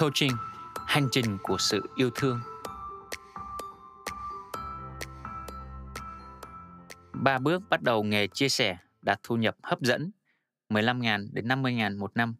Coaching, 0.00 0.32
hành 0.86 1.08
trình 1.12 1.38
của 1.42 1.56
sự 1.58 1.82
yêu 1.96 2.10
thương. 2.14 2.40
Ba 7.12 7.38
bước 7.38 7.62
bắt 7.70 7.82
đầu 7.82 8.04
nghề 8.04 8.26
chia 8.26 8.48
sẻ 8.48 8.76
đạt 9.02 9.20
thu 9.22 9.36
nhập 9.36 9.56
hấp 9.62 9.80
dẫn 9.80 10.10
15.000 10.68 11.28
đến 11.32 11.48
50.000 11.48 11.98
một 11.98 12.16
năm. 12.16 12.34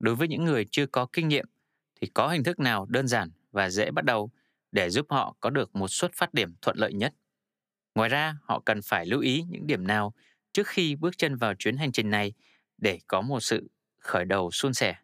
Đối 0.00 0.14
với 0.14 0.28
những 0.28 0.44
người 0.44 0.66
chưa 0.70 0.86
có 0.86 1.06
kinh 1.12 1.28
nghiệm 1.28 1.46
thì 2.00 2.06
có 2.14 2.28
hình 2.28 2.44
thức 2.44 2.60
nào 2.60 2.86
đơn 2.88 3.08
giản 3.08 3.30
và 3.52 3.70
dễ 3.70 3.90
bắt 3.90 4.04
đầu 4.04 4.30
để 4.72 4.90
giúp 4.90 5.06
họ 5.10 5.36
có 5.40 5.50
được 5.50 5.76
một 5.76 5.88
xuất 5.88 6.12
phát 6.14 6.34
điểm 6.34 6.54
thuận 6.62 6.76
lợi 6.78 6.92
nhất. 6.92 7.14
Ngoài 7.94 8.08
ra, 8.08 8.36
họ 8.42 8.62
cần 8.64 8.80
phải 8.82 9.06
lưu 9.06 9.20
ý 9.20 9.44
những 9.48 9.66
điểm 9.66 9.86
nào 9.86 10.14
trước 10.52 10.66
khi 10.66 10.96
bước 10.96 11.18
chân 11.18 11.36
vào 11.36 11.54
chuyến 11.54 11.76
hành 11.76 11.92
trình 11.92 12.10
này 12.10 12.32
để 12.78 12.98
có 13.06 13.20
một 13.20 13.40
sự 13.40 13.70
khởi 13.98 14.24
đầu 14.24 14.50
suôn 14.50 14.74
sẻ. 14.74 14.94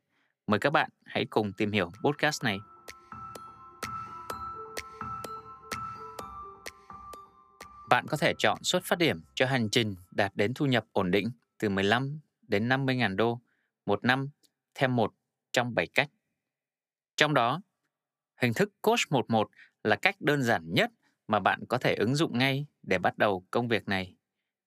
Mời 0.47 0.61
các 0.61 0.71
bạn 0.71 0.91
hãy 1.05 1.27
cùng 1.31 1.53
tìm 1.53 1.73
hiểu 1.73 1.91
podcast 2.05 2.45
này. 2.45 2.59
Bạn 7.89 8.07
có 8.09 8.17
thể 8.17 8.35
chọn 8.39 8.59
xuất 8.63 8.85
phát 8.85 8.99
điểm 8.99 9.21
cho 9.35 9.47
hành 9.47 9.71
trình 9.71 9.95
đạt 10.11 10.33
đến 10.37 10.55
thu 10.55 10.67
nhập 10.67 10.85
ổn 10.93 11.11
định 11.11 11.31
từ 11.59 11.69
15 11.69 12.21
đến 12.49 12.69
50 12.69 12.97
ngàn 12.97 13.17
đô 13.17 13.41
một 13.87 14.05
năm 14.05 14.31
theo 14.75 14.89
một 14.89 15.15
trong 15.53 15.75
7 15.75 15.87
cách. 15.87 16.09
Trong 17.17 17.35
đó, 17.35 17.61
hình 18.37 18.55
thức 18.55 18.73
Coach 18.81 19.01
11 19.11 19.51
là 19.85 19.97
cách 19.97 20.21
đơn 20.21 20.43
giản 20.43 20.75
nhất 20.75 20.91
mà 21.29 21.41
bạn 21.41 21.61
có 21.69 21.79
thể 21.79 21.95
ứng 21.95 22.15
dụng 22.15 22.39
ngay 22.39 22.67
để 22.83 22.99
bắt 22.99 23.19
đầu 23.19 23.45
công 23.51 23.69
việc 23.69 23.89
này. 23.89 24.15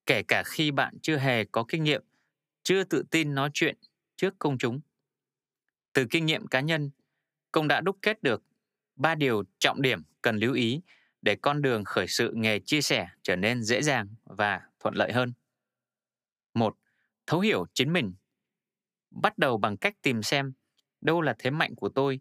Kể 0.05 0.23
cả 0.27 0.43
khi 0.45 0.71
bạn 0.71 0.98
chưa 1.01 1.17
hề 1.17 1.45
có 1.45 1.65
kinh 1.67 1.84
nghiệm, 1.84 2.03
chưa 2.63 2.84
tự 2.84 3.03
tin 3.12 3.35
nói 3.35 3.49
chuyện 3.53 3.76
trước 4.15 4.34
công 4.39 4.57
chúng. 4.57 4.79
Từ 5.95 6.05
kinh 6.09 6.26
nghiệm 6.26 6.48
cá 6.48 6.59
nhân, 6.59 6.91
công 7.52 7.67
đã 7.67 7.82
đúc 7.82 7.98
kết 8.01 8.24
được 8.24 8.43
ba 8.96 9.15
điều 9.15 9.43
trọng 9.60 9.82
điểm 9.82 10.04
cần 10.21 10.37
lưu 10.37 10.54
ý 10.54 10.82
để 11.21 11.35
con 11.35 11.62
đường 11.62 11.84
khởi 11.84 12.07
sự 12.07 12.32
nghề 12.35 12.60
chia 12.60 12.82
sẻ 12.82 13.07
trở 13.21 13.35
nên 13.35 13.63
dễ 13.63 13.82
dàng 13.82 14.07
và 14.24 14.62
thuận 14.79 14.96
lợi 14.96 15.12
hơn. 15.13 15.34
Một, 16.54 16.77
Thấu 17.27 17.40
hiểu 17.40 17.65
chính 17.74 17.93
mình. 17.93 18.13
Bắt 19.12 19.37
đầu 19.37 19.57
bằng 19.57 19.77
cách 19.77 20.02
tìm 20.02 20.24
xem 20.24 20.54
đâu 21.02 21.21
là 21.21 21.35
thế 21.40 21.49
mạnh 21.49 21.76
của 21.76 21.90
tôi, 21.90 22.20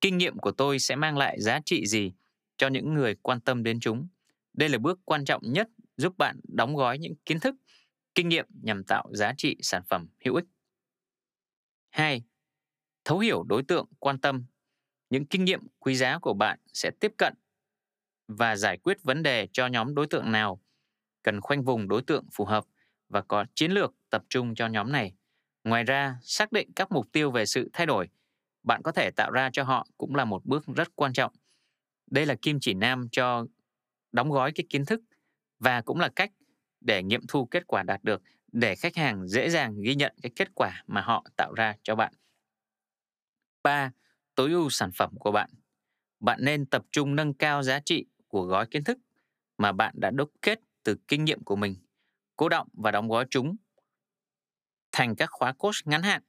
kinh 0.00 0.18
nghiệm 0.18 0.38
của 0.38 0.52
tôi 0.52 0.78
sẽ 0.78 0.96
mang 0.96 1.16
lại 1.16 1.40
giá 1.40 1.60
trị 1.64 1.86
gì 1.86 2.12
cho 2.56 2.68
những 2.68 2.94
người 2.94 3.14
quan 3.14 3.40
tâm 3.40 3.62
đến 3.62 3.80
chúng. 3.80 4.08
Đây 4.52 4.68
là 4.68 4.78
bước 4.78 5.00
quan 5.04 5.24
trọng 5.24 5.42
nhất 5.44 5.68
giúp 5.96 6.18
bạn 6.18 6.40
đóng 6.48 6.76
gói 6.76 6.98
những 6.98 7.14
kiến 7.24 7.40
thức, 7.40 7.54
kinh 8.14 8.28
nghiệm 8.28 8.46
nhằm 8.62 8.84
tạo 8.84 9.08
giá 9.12 9.32
trị 9.38 9.56
sản 9.62 9.82
phẩm 9.88 10.08
hữu 10.24 10.34
ích. 10.34 10.44
2. 11.90 12.22
Thấu 13.10 13.18
hiểu 13.18 13.42
đối 13.42 13.62
tượng 13.62 13.86
quan 13.98 14.18
tâm. 14.18 14.44
Những 15.10 15.26
kinh 15.26 15.44
nghiệm 15.44 15.66
quý 15.78 15.94
giá 15.94 16.18
của 16.18 16.34
bạn 16.34 16.58
sẽ 16.72 16.90
tiếp 17.00 17.12
cận 17.16 17.34
và 18.28 18.56
giải 18.56 18.76
quyết 18.76 19.02
vấn 19.02 19.22
đề 19.22 19.48
cho 19.52 19.66
nhóm 19.66 19.94
đối 19.94 20.06
tượng 20.06 20.32
nào, 20.32 20.60
cần 21.22 21.40
khoanh 21.40 21.62
vùng 21.62 21.88
đối 21.88 22.02
tượng 22.02 22.24
phù 22.32 22.44
hợp 22.44 22.64
và 23.08 23.20
có 23.20 23.44
chiến 23.54 23.72
lược 23.72 23.94
tập 24.10 24.24
trung 24.28 24.54
cho 24.54 24.66
nhóm 24.66 24.92
này. 24.92 25.14
Ngoài 25.64 25.84
ra, 25.84 26.18
xác 26.22 26.52
định 26.52 26.72
các 26.76 26.92
mục 26.92 27.06
tiêu 27.12 27.30
về 27.30 27.46
sự 27.46 27.70
thay 27.72 27.86
đổi 27.86 28.08
bạn 28.62 28.82
có 28.82 28.92
thể 28.92 29.10
tạo 29.10 29.30
ra 29.30 29.50
cho 29.52 29.62
họ 29.62 29.86
cũng 29.98 30.14
là 30.14 30.24
một 30.24 30.44
bước 30.44 30.64
rất 30.66 30.96
quan 30.96 31.12
trọng. 31.12 31.32
Đây 32.10 32.26
là 32.26 32.34
kim 32.42 32.58
chỉ 32.60 32.74
nam 32.74 33.08
cho 33.12 33.46
đóng 34.12 34.30
gói 34.30 34.52
cái 34.52 34.66
kiến 34.68 34.84
thức 34.84 35.00
và 35.58 35.80
cũng 35.80 36.00
là 36.00 36.08
cách 36.16 36.32
để 36.80 37.02
nghiệm 37.02 37.26
thu 37.28 37.44
kết 37.44 37.66
quả 37.66 37.82
đạt 37.82 38.04
được 38.04 38.22
để 38.52 38.74
khách 38.76 38.96
hàng 38.96 39.28
dễ 39.28 39.50
dàng 39.50 39.80
ghi 39.82 39.94
nhận 39.94 40.12
cái 40.22 40.32
kết 40.36 40.48
quả 40.54 40.82
mà 40.86 41.00
họ 41.00 41.24
tạo 41.36 41.52
ra 41.54 41.74
cho 41.82 41.94
bạn. 41.94 42.12
3. 43.62 43.92
Tối 44.34 44.50
ưu 44.50 44.70
sản 44.70 44.90
phẩm 44.92 45.14
của 45.18 45.32
bạn. 45.32 45.50
Bạn 46.20 46.38
nên 46.42 46.66
tập 46.66 46.82
trung 46.92 47.16
nâng 47.16 47.34
cao 47.34 47.62
giá 47.62 47.80
trị 47.80 48.06
của 48.28 48.42
gói 48.42 48.66
kiến 48.66 48.84
thức 48.84 48.98
mà 49.58 49.72
bạn 49.72 49.94
đã 49.98 50.10
đúc 50.10 50.32
kết 50.42 50.60
từ 50.82 50.96
kinh 51.08 51.24
nghiệm 51.24 51.44
của 51.44 51.56
mình, 51.56 51.76
cố 52.36 52.48
động 52.48 52.68
và 52.72 52.90
đóng 52.90 53.08
gói 53.08 53.26
chúng 53.30 53.56
thành 54.92 55.16
các 55.16 55.30
khóa 55.32 55.52
course 55.52 55.80
ngắn 55.84 56.02
hạn. 56.02 56.22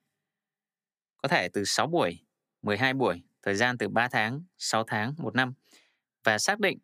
Có 1.17 1.29
thể 1.29 1.49
từ 1.53 1.63
6 1.65 1.87
buổi, 1.87 2.19
12 2.61 2.93
buổi, 2.93 3.23
thời 3.41 3.55
gian 3.55 3.77
từ 3.77 3.89
3 3.89 4.07
tháng, 4.07 4.43
6 4.57 4.83
tháng, 4.87 5.13
1 5.17 5.35
năm 5.35 5.53
và 6.23 6.37
xác 6.37 6.59
định 6.59 6.79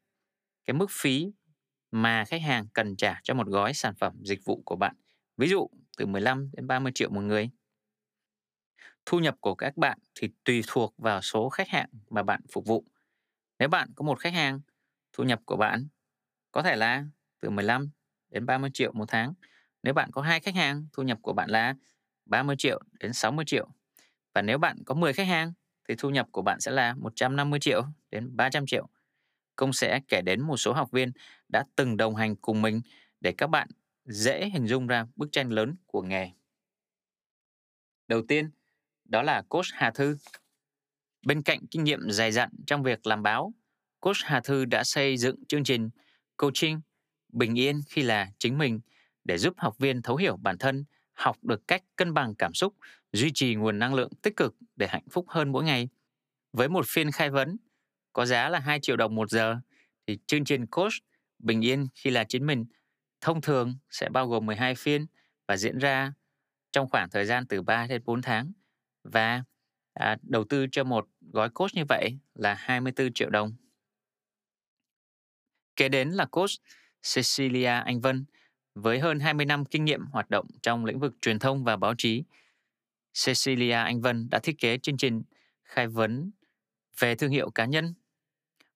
cái 0.66 0.74
mức 0.74 0.88
phí 0.92 1.32
mà 1.92 2.26
khách 2.26 2.42
hàng 2.42 2.68
cần 2.74 2.96
trả 2.96 3.20
cho 3.24 3.34
một 3.34 3.48
gói 3.48 3.74
sản 3.74 3.96
phẩm 3.96 4.14
dịch 4.24 4.46
vụ 4.46 4.62
của 4.66 4.76
bạn. 4.76 4.96
Ví 5.38 5.48
dụ 5.48 5.68
từ 5.98 6.06
15 6.06 6.52
đến 6.54 6.68
30 6.68 6.92
triệu 6.96 7.10
một 7.10 7.22
người. 7.22 7.50
Thu 9.10 9.20
nhập 9.20 9.36
của 9.42 9.56
các 9.56 9.78
bạn 9.78 9.98
thì 10.16 10.30
tùy 10.44 10.62
thuộc 10.68 10.94
vào 10.98 11.22
số 11.22 11.50
khách 11.50 11.70
hàng 11.70 11.90
mà 12.10 12.24
bạn 12.24 12.42
phục 12.52 12.66
vụ. 12.66 12.84
Nếu 13.60 13.70
bạn 13.70 13.90
có 13.96 14.04
một 14.04 14.20
khách 14.20 14.34
hàng, 14.34 14.60
thu 15.14 15.24
nhập 15.24 15.42
của 15.46 15.58
bạn 15.58 15.88
có 16.52 16.62
thể 16.62 16.76
là 16.76 17.06
từ 17.40 17.50
15 17.50 17.90
đến 18.30 18.46
30 18.46 18.70
triệu 18.74 18.92
một 18.94 19.06
tháng. 19.08 19.34
Nếu 19.84 19.94
bạn 19.94 20.12
có 20.12 20.22
hai 20.22 20.40
khách 20.40 20.56
hàng, 20.56 20.88
thu 20.94 21.04
nhập 21.04 21.18
của 21.22 21.34
bạn 21.34 21.50
là 21.50 21.76
30 22.26 22.56
triệu 22.60 22.82
đến 23.00 23.14
60 23.14 23.46
triệu. 23.46 23.68
Và 24.34 24.42
nếu 24.42 24.58
bạn 24.58 24.78
có 24.86 24.96
10 24.96 25.14
khách 25.14 25.28
hàng 25.28 25.54
thì 25.88 25.96
thu 25.98 26.10
nhập 26.10 26.28
của 26.32 26.42
bạn 26.42 26.60
sẽ 26.60 26.72
là 26.72 26.94
150 26.94 27.60
triệu 27.60 27.84
đến 28.12 28.36
300 28.36 28.66
triệu. 28.66 28.88
Công 29.56 29.74
sẽ 29.74 30.00
kể 30.08 30.22
đến 30.26 30.42
một 30.42 30.58
số 30.58 30.74
học 30.74 30.92
viên 30.92 31.12
đã 31.50 31.64
từng 31.76 31.98
đồng 31.98 32.16
hành 32.16 32.36
cùng 32.36 32.62
mình 32.62 32.82
để 33.22 33.34
các 33.38 33.48
bạn 33.48 33.68
dễ 34.06 34.50
hình 34.50 34.68
dung 34.68 34.88
ra 34.88 35.06
bức 35.16 35.32
tranh 35.32 35.52
lớn 35.52 35.76
của 35.86 36.02
nghề. 36.02 36.32
Đầu 38.08 38.22
tiên, 38.28 38.50
đó 39.10 39.24
là 39.24 39.42
Coach 39.50 39.66
Hà 39.74 39.92
Thư. 39.92 40.18
Bên 41.26 41.42
cạnh 41.42 41.60
kinh 41.72 41.84
nghiệm 41.84 42.00
dày 42.12 42.32
dặn 42.32 42.50
trong 42.68 42.84
việc 42.84 43.08
làm 43.08 43.24
báo, 43.24 43.54
Coach 44.00 44.18
Hà 44.24 44.42
Thư 44.42 44.66
đã 44.66 44.84
xây 44.84 45.18
dựng 45.18 45.46
chương 45.48 45.64
trình 45.64 45.90
Coaching 46.38 46.82
Bình 47.34 47.60
yên 47.60 47.82
khi 47.88 48.04
là 48.04 48.32
chính 48.40 48.58
mình 48.58 48.80
để 49.24 49.38
giúp 49.38 49.54
học 49.58 49.78
viên 49.78 50.02
thấu 50.02 50.16
hiểu 50.16 50.38
bản 50.38 50.58
thân, 50.58 50.86
học 51.14 51.38
được 51.44 51.68
cách 51.68 51.84
cân 51.96 52.14
bằng 52.14 52.36
cảm 52.36 52.54
xúc, 52.54 52.74
duy 53.14 53.32
trì 53.34 53.56
nguồn 53.56 53.80
năng 53.80 53.94
lượng 53.94 54.12
tích 54.22 54.36
cực 54.36 54.56
để 54.76 54.88
hạnh 54.88 55.10
phúc 55.12 55.26
hơn 55.30 55.52
mỗi 55.52 55.64
ngày. 55.64 55.90
Với 56.54 56.70
một 56.70 56.86
phiên 56.88 57.12
khai 57.12 57.30
vấn 57.30 57.58
có 58.14 58.26
giá 58.26 58.50
là 58.50 58.60
2 58.60 58.80
triệu 58.82 58.98
đồng 58.98 59.16
một 59.16 59.30
giờ 59.30 59.60
thì 60.08 60.18
chương 60.28 60.46
trình 60.46 60.68
coach 60.68 60.94
bình 61.40 61.66
yên 61.66 61.88
khi 61.96 62.10
là 62.10 62.24
chính 62.24 62.46
mình 62.46 62.66
thông 63.22 63.42
thường 63.42 63.78
sẽ 63.90 64.10
bao 64.10 64.28
gồm 64.28 64.46
12 64.46 64.76
phiên 64.76 65.06
và 65.48 65.58
diễn 65.58 65.78
ra 65.78 66.14
trong 66.72 66.90
khoảng 66.90 67.10
thời 67.10 67.26
gian 67.26 67.48
từ 67.48 67.62
3 67.62 67.88
đến 67.88 68.02
4 68.06 68.22
tháng 68.22 68.52
và 69.12 69.44
à, 69.94 70.18
đầu 70.22 70.44
tư 70.44 70.68
cho 70.72 70.84
một 70.84 71.08
gói 71.20 71.50
coach 71.50 71.74
như 71.74 71.84
vậy 71.90 72.18
là 72.36 72.54
24 72.54 73.14
triệu 73.14 73.30
đồng. 73.30 73.54
Kế 75.76 75.90
đến 75.90 76.10
là 76.10 76.26
coach 76.26 76.50
Cecilia 77.16 77.66
Anh 77.66 78.02
Vân 78.02 78.26
với 78.76 79.00
hơn 79.00 79.20
20 79.20 79.46
năm 79.46 79.66
kinh 79.66 79.86
nghiệm 79.86 80.06
hoạt 80.06 80.30
động 80.30 80.48
trong 80.62 80.86
lĩnh 80.86 81.00
vực 81.00 81.14
truyền 81.22 81.40
thông 81.40 81.64
và 81.64 81.76
báo 81.76 81.94
chí. 81.98 82.24
Cecilia 83.26 83.72
Anh 83.72 84.02
Vân 84.02 84.30
đã 84.30 84.40
thiết 84.40 84.60
kế 84.60 84.78
chương 84.78 84.98
trình 84.98 85.24
khai 85.64 85.88
vấn 85.88 86.32
về 87.00 87.16
thương 87.16 87.32
hiệu 87.32 87.50
cá 87.50 87.66
nhân. 87.66 87.94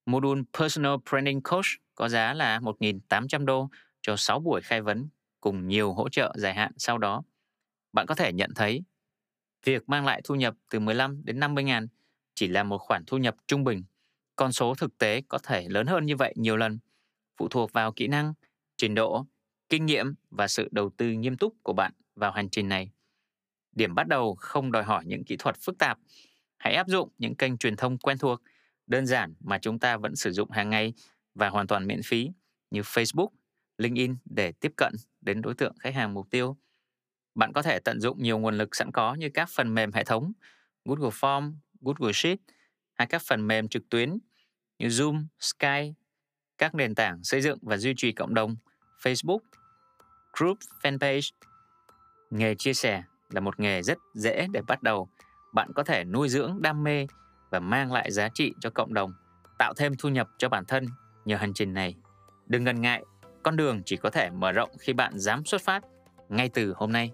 Module 0.05 0.41
Personal 0.59 0.93
Branding 1.09 1.41
Coach 1.41 1.65
có 1.95 2.09
giá 2.09 2.33
là 2.33 2.59
1.800 2.59 3.45
đô 3.45 3.69
cho 4.01 4.15
6 4.15 4.39
buổi 4.39 4.61
khai 4.61 4.81
vấn 4.81 5.09
cùng 5.41 5.67
nhiều 5.67 5.93
hỗ 5.93 6.09
trợ 6.09 6.33
dài 6.37 6.53
hạn 6.53 6.71
sau 6.77 6.97
đó. 6.97 7.23
Bạn 7.93 8.05
có 8.07 8.15
thể 8.15 8.33
nhận 8.33 8.51
thấy 8.55 8.83
việc 9.63 9.89
mang 9.89 10.05
lại 10.05 10.21
thu 10.23 10.35
nhập 10.35 10.55
từ 10.69 10.79
15 10.79 11.25
đến 11.25 11.39
50 11.39 11.63
ngàn 11.63 11.87
chỉ 12.35 12.47
là 12.47 12.63
một 12.63 12.77
khoản 12.77 13.03
thu 13.07 13.17
nhập 13.17 13.35
trung 13.47 13.63
bình. 13.63 13.83
Con 14.35 14.51
số 14.51 14.75
thực 14.75 14.97
tế 14.97 15.21
có 15.27 15.37
thể 15.37 15.69
lớn 15.69 15.87
hơn 15.87 16.05
như 16.05 16.15
vậy 16.15 16.33
nhiều 16.37 16.57
lần, 16.57 16.79
phụ 17.37 17.47
thuộc 17.47 17.73
vào 17.73 17.91
kỹ 17.91 18.07
năng, 18.07 18.33
trình 18.77 18.95
độ, 18.95 19.25
kinh 19.69 19.85
nghiệm 19.85 20.13
và 20.29 20.47
sự 20.47 20.69
đầu 20.71 20.89
tư 20.97 21.11
nghiêm 21.11 21.37
túc 21.37 21.53
của 21.63 21.73
bạn 21.73 21.91
vào 22.15 22.31
hành 22.31 22.49
trình 22.49 22.69
này. 22.69 22.91
Điểm 23.71 23.95
bắt 23.95 24.07
đầu 24.07 24.35
không 24.35 24.71
đòi 24.71 24.83
hỏi 24.83 25.03
những 25.05 25.23
kỹ 25.23 25.35
thuật 25.37 25.55
phức 25.61 25.77
tạp. 25.77 25.97
Hãy 26.57 26.73
áp 26.73 26.87
dụng 26.87 27.09
những 27.17 27.35
kênh 27.35 27.57
truyền 27.57 27.75
thông 27.75 27.97
quen 27.97 28.17
thuộc, 28.17 28.41
đơn 28.87 29.05
giản 29.05 29.33
mà 29.39 29.57
chúng 29.57 29.79
ta 29.79 29.97
vẫn 29.97 30.15
sử 30.15 30.31
dụng 30.31 30.51
hàng 30.51 30.69
ngày 30.69 30.93
và 31.35 31.49
hoàn 31.49 31.67
toàn 31.67 31.87
miễn 31.87 32.01
phí 32.05 32.29
như 32.71 32.81
Facebook, 32.81 33.27
LinkedIn 33.77 34.15
để 34.25 34.51
tiếp 34.51 34.73
cận 34.77 34.93
đến 35.21 35.41
đối 35.41 35.53
tượng 35.53 35.75
khách 35.79 35.95
hàng 35.95 36.13
mục 36.13 36.29
tiêu. 36.29 36.57
Bạn 37.35 37.53
có 37.53 37.61
thể 37.61 37.79
tận 37.79 37.99
dụng 38.01 38.23
nhiều 38.23 38.39
nguồn 38.39 38.57
lực 38.57 38.75
sẵn 38.75 38.91
có 38.91 39.13
như 39.13 39.29
các 39.33 39.49
phần 39.49 39.73
mềm 39.73 39.91
hệ 39.91 40.03
thống 40.03 40.31
Google 40.85 41.09
Form, 41.09 41.53
Google 41.81 42.13
Sheet 42.13 42.39
hay 42.93 43.07
các 43.07 43.21
phần 43.27 43.47
mềm 43.47 43.67
trực 43.67 43.89
tuyến 43.89 44.17
như 44.79 44.87
Zoom, 44.87 45.25
Skype, 45.39 45.93
các 46.57 46.75
nền 46.75 46.95
tảng 46.95 47.23
xây 47.23 47.41
dựng 47.41 47.59
và 47.61 47.77
duy 47.77 47.93
trì 47.97 48.11
cộng 48.11 48.33
đồng 48.33 48.55
Facebook, 49.01 49.39
Group 50.37 50.57
Fanpage. 50.83 51.31
Nghề 52.29 52.55
chia 52.55 52.73
sẻ 52.73 53.03
là 53.29 53.41
một 53.41 53.59
nghề 53.59 53.81
rất 53.81 53.97
dễ 54.13 54.47
để 54.51 54.61
bắt 54.67 54.83
đầu. 54.83 55.09
Bạn 55.53 55.71
có 55.75 55.83
thể 55.83 56.03
nuôi 56.03 56.29
dưỡng 56.29 56.61
đam 56.61 56.83
mê 56.83 57.07
và 57.49 57.59
mang 57.59 57.91
lại 57.91 58.11
giá 58.11 58.29
trị 58.33 58.53
cho 58.59 58.69
cộng 58.69 58.93
đồng, 58.93 59.13
tạo 59.59 59.73
thêm 59.77 59.93
thu 59.99 60.09
nhập 60.09 60.27
cho 60.37 60.49
bản 60.49 60.65
thân 60.65 60.85
nhờ 61.25 61.35
hành 61.35 61.53
trình 61.53 61.73
này. 61.73 61.95
Đừng 62.47 62.63
ngần 62.63 62.81
ngại, 62.81 63.03
con 63.43 63.55
đường 63.55 63.81
chỉ 63.85 63.97
có 63.97 64.09
thể 64.09 64.29
mở 64.29 64.51
rộng 64.51 64.69
khi 64.79 64.93
bạn 64.93 65.19
dám 65.19 65.45
xuất 65.45 65.61
phát 65.61 65.83
ngay 66.29 66.49
từ 66.49 66.73
hôm 66.77 66.91
nay. 66.91 67.11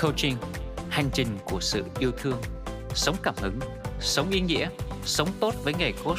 Coaching, 0.00 0.36
hành 0.88 1.10
trình 1.12 1.38
của 1.44 1.60
sự 1.60 1.84
yêu 1.98 2.12
thương, 2.18 2.42
sống 2.94 3.16
cảm 3.22 3.34
hứng, 3.38 3.58
sống 4.00 4.30
ý 4.30 4.40
nghĩa, 4.40 4.68
sống 5.04 5.28
tốt 5.40 5.54
với 5.64 5.74
nghề 5.78 5.92
coach. 5.92 6.18